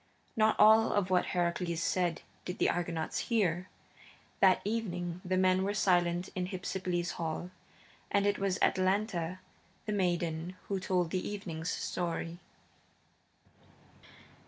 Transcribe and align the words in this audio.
Not 0.35 0.55
all 0.57 0.93
of 0.93 1.11
what 1.11 1.27
Heracles 1.27 1.83
said 1.83 2.23
did 2.43 2.57
the 2.57 2.71
Argonauts 2.71 3.19
hear. 3.29 3.69
That 4.39 4.59
evening 4.65 5.21
the 5.23 5.37
men 5.37 5.61
were 5.63 5.75
silent 5.75 6.29
in 6.33 6.47
Hypsipyle's 6.47 7.11
hall, 7.17 7.51
and 8.09 8.25
it 8.25 8.39
was 8.39 8.57
Atalanta, 8.63 9.41
the 9.85 9.93
maiden, 9.93 10.55
who 10.69 10.79
told 10.79 11.11
the 11.11 11.29
evening's 11.29 11.69
story. 11.69 12.39